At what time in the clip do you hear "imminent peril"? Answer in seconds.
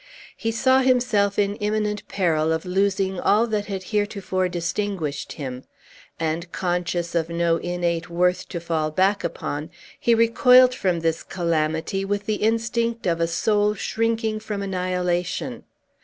1.57-2.51